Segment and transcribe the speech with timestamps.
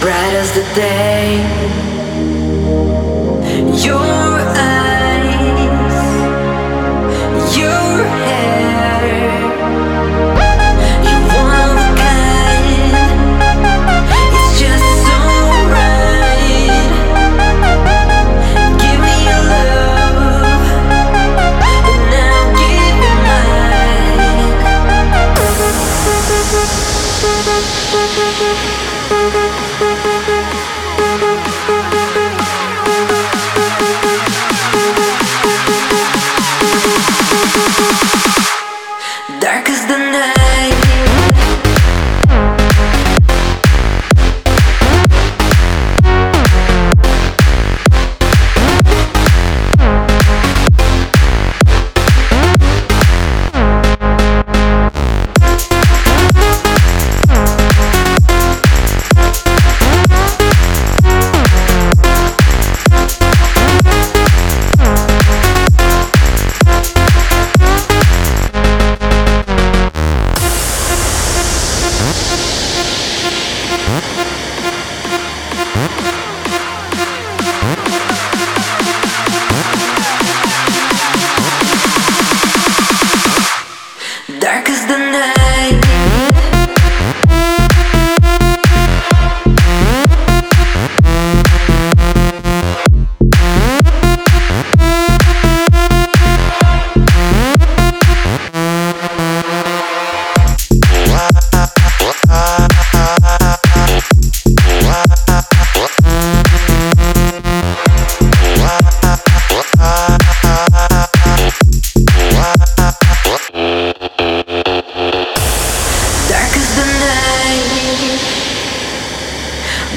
[0.00, 1.38] bright as the day.
[3.86, 4.73] Your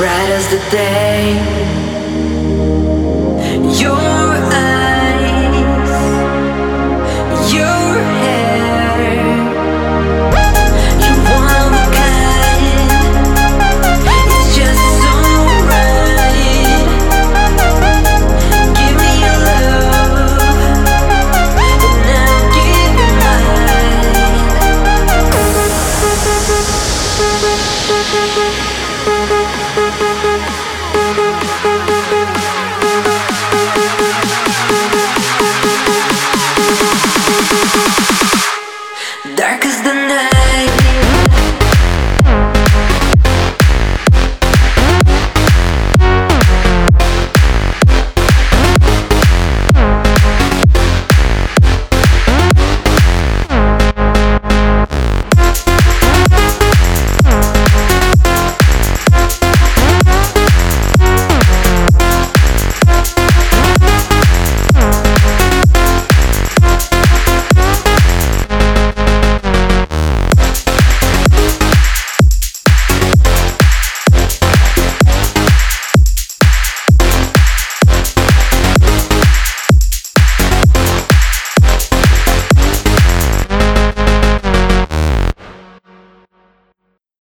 [0.00, 1.89] bright as the day.